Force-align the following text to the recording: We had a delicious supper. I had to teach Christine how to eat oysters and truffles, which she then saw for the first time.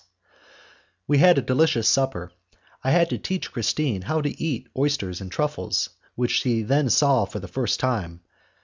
We 1.05 1.19
had 1.19 1.37
a 1.37 1.43
delicious 1.43 1.87
supper. 1.87 2.31
I 2.83 2.89
had 2.89 3.11
to 3.11 3.19
teach 3.19 3.51
Christine 3.51 4.01
how 4.01 4.21
to 4.21 4.43
eat 4.43 4.67
oysters 4.75 5.21
and 5.21 5.31
truffles, 5.31 5.89
which 6.15 6.31
she 6.41 6.63
then 6.63 6.89
saw 6.89 7.25
for 7.25 7.37
the 7.39 7.47
first 7.47 7.79
time. 7.79 8.21